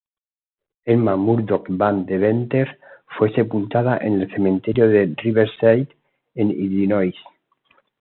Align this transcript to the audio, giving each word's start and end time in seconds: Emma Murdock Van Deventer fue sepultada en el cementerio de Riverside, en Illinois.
Emma 0.87 1.15
Murdock 1.15 1.67
Van 1.69 2.05
Deventer 2.07 2.79
fue 3.19 3.31
sepultada 3.35 3.97
en 3.99 4.19
el 4.19 4.33
cementerio 4.33 4.87
de 4.89 5.13
Riverside, 5.21 5.95
en 6.33 6.49
Illinois. 6.49 7.13